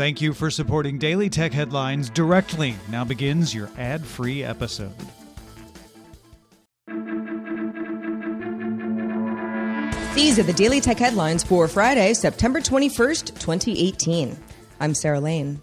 [0.00, 2.74] Thank you for supporting Daily Tech Headlines directly.
[2.88, 4.94] Now begins your ad free episode.
[10.14, 14.38] These are the Daily Tech Headlines for Friday, September 21st, 2018.
[14.80, 15.60] I'm Sarah Lane.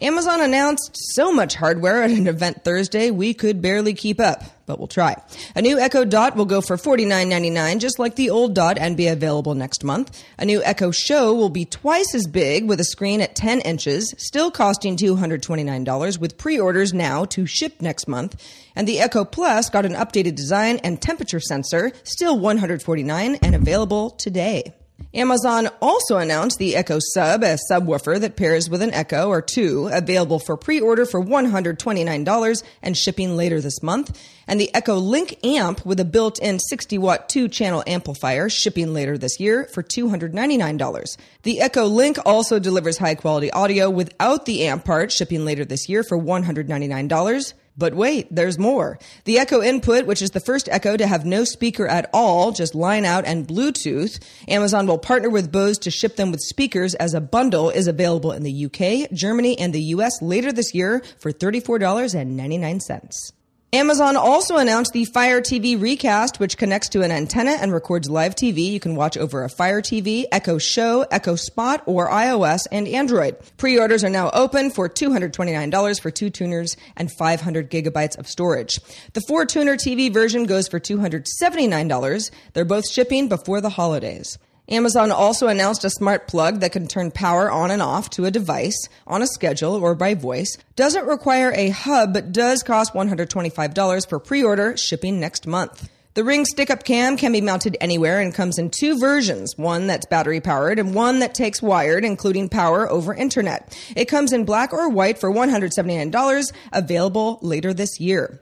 [0.00, 4.78] Amazon announced so much hardware at an event Thursday we could barely keep up, but
[4.78, 5.14] we'll try.
[5.54, 9.08] A new Echo Dot will go for $49.99, just like the old Dot, and be
[9.08, 10.24] available next month.
[10.38, 14.14] A new Echo Show will be twice as big with a screen at 10 inches,
[14.16, 18.42] still costing $229 with pre-orders now to ship next month.
[18.74, 24.10] And the Echo Plus got an updated design and temperature sensor, still 149 and available
[24.10, 24.72] today.
[25.12, 29.88] Amazon also announced the Echo Sub, a subwoofer that pairs with an Echo or two,
[29.92, 35.84] available for pre-order for $129 and shipping later this month, and the Echo Link amp
[35.84, 41.16] with a built-in 60-watt two-channel amplifier shipping later this year for $299.
[41.42, 46.04] The Echo Link also delivers high-quality audio without the amp part shipping later this year
[46.04, 47.52] for $199.
[47.76, 48.98] But wait, there's more.
[49.24, 52.74] The Echo Input, which is the first Echo to have no speaker at all, just
[52.74, 54.20] line out and Bluetooth.
[54.48, 58.32] Amazon will partner with Bose to ship them with speakers as a bundle is available
[58.32, 63.32] in the UK, Germany, and the US later this year for $34.99.
[63.72, 68.34] Amazon also announced the Fire TV Recast, which connects to an antenna and records live
[68.34, 68.64] TV.
[68.64, 73.36] You can watch over a Fire TV, Echo Show, Echo Spot, or iOS and Android.
[73.58, 78.80] Pre-orders are now open for $229 for two tuners and 500 gigabytes of storage.
[79.12, 82.30] The four tuner TV version goes for $279.
[82.54, 84.36] They're both shipping before the holidays.
[84.70, 88.30] Amazon also announced a smart plug that can turn power on and off to a
[88.30, 90.56] device on a schedule or by voice.
[90.76, 95.88] Doesn't require a hub, but does cost $125 per pre-order, shipping next month.
[96.14, 100.06] The Ring stick-up cam can be mounted anywhere and comes in two versions, one that's
[100.06, 103.76] battery powered and one that takes wired, including power over Ethernet.
[103.96, 108.40] It comes in black or white for $179, available later this year.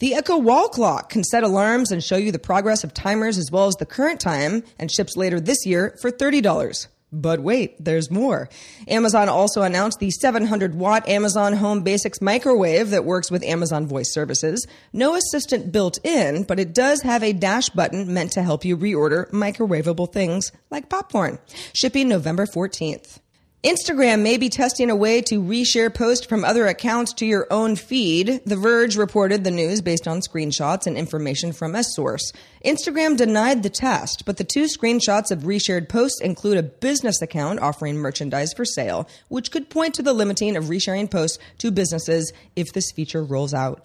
[0.00, 3.50] The Echo Wall Clock can set alarms and show you the progress of timers as
[3.52, 6.86] well as the current time and ships later this year for $30.
[7.12, 8.48] But wait, there's more.
[8.88, 14.10] Amazon also announced the 700 watt Amazon Home Basics microwave that works with Amazon Voice
[14.10, 14.66] Services.
[14.94, 18.78] No assistant built in, but it does have a dash button meant to help you
[18.78, 21.38] reorder microwavable things like popcorn.
[21.74, 23.18] Shipping November 14th.
[23.62, 27.76] Instagram may be testing a way to reshare posts from other accounts to your own
[27.76, 28.40] feed.
[28.46, 32.32] The Verge reported the news based on screenshots and information from a source.
[32.64, 37.60] Instagram denied the test, but the two screenshots of reshared posts include a business account
[37.60, 42.32] offering merchandise for sale, which could point to the limiting of resharing posts to businesses
[42.56, 43.84] if this feature rolls out.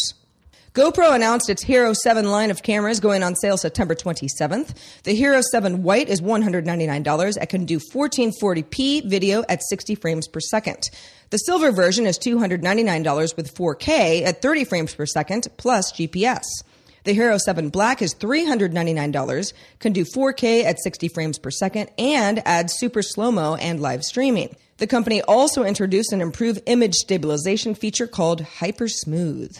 [0.75, 4.75] GoPro announced its Hero 7 line of cameras going on sale September 27th.
[5.03, 10.41] The Hero 7 White is $199 and can do 1440p video at 60 frames per
[10.41, 10.90] second.
[11.30, 16.44] The silver version is $299 with 4K at 30 frames per second plus GPS.
[17.06, 22.46] The Hero 7 Black is $399, can do 4K at 60 frames per second, and
[22.46, 24.53] adds super slow mo and live streaming.
[24.80, 29.57] The company also introduced an improved image stabilization feature called Hyper Smooth.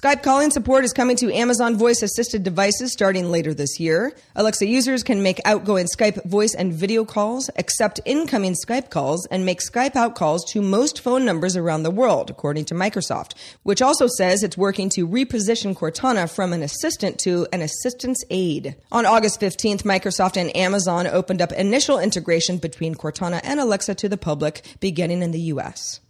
[0.00, 4.16] Skype calling support is coming to Amazon voice assisted devices starting later this year.
[4.34, 9.44] Alexa users can make outgoing Skype voice and video calls, accept incoming Skype calls, and
[9.44, 13.82] make Skype out calls to most phone numbers around the world, according to Microsoft, which
[13.82, 18.74] also says it's working to reposition Cortana from an assistant to an assistant's aid.
[18.92, 24.08] On August 15th, Microsoft and Amazon opened up initial integration between Cortana and Alexa to
[24.08, 26.00] the public, beginning in the US.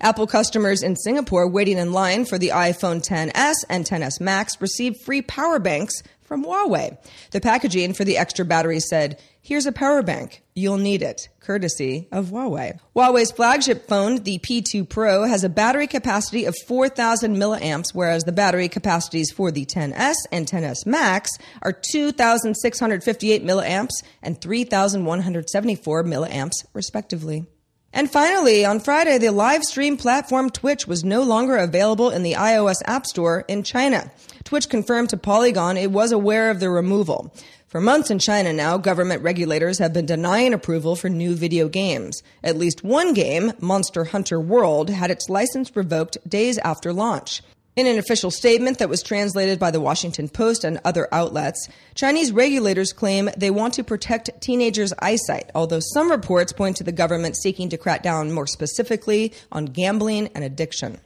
[0.00, 5.00] Apple customers in Singapore waiting in line for the iPhone 10s and 10s Max received
[5.04, 6.96] free power banks from Huawei.
[7.32, 10.42] The packaging for the extra battery said, Here's a power bank.
[10.54, 12.78] You'll need it, courtesy of Huawei.
[12.94, 18.32] Huawei's flagship phone, the P2 Pro, has a battery capacity of 4,000 milliamps, whereas the
[18.32, 21.30] battery capacities for the 10s and 10s Max
[21.62, 27.46] are 2,658 milliamps and 3,174 milliamps, respectively.
[27.92, 32.34] And finally, on Friday, the live stream platform Twitch was no longer available in the
[32.34, 34.10] iOS App Store in China.
[34.44, 37.34] Twitch confirmed to Polygon it was aware of the removal.
[37.66, 42.22] For months in China now, government regulators have been denying approval for new video games.
[42.42, 47.42] At least one game, Monster Hunter World, had its license revoked days after launch.
[47.78, 52.32] In an official statement that was translated by the Washington Post and other outlets, Chinese
[52.32, 57.36] regulators claim they want to protect teenagers' eyesight, although some reports point to the government
[57.36, 60.98] seeking to crack down more specifically on gambling and addiction.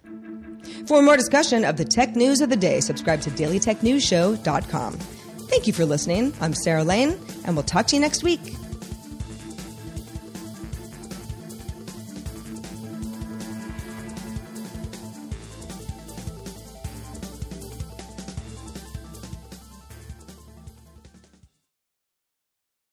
[0.87, 4.93] For more discussion of the tech news of the day, subscribe to dailytechnewsshow.com.
[4.95, 6.33] Thank you for listening.
[6.41, 8.41] I'm Sarah Lane, and we'll talk to you next week.